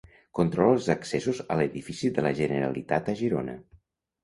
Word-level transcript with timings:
Controla 0.37 0.77
els 0.77 0.87
accessos 0.93 1.43
a 1.45 1.59
l'edifici 1.59 2.11
de 2.17 2.25
la 2.29 2.33
Generalitat 2.41 3.15
a 3.15 3.19
Girona. 3.23 3.59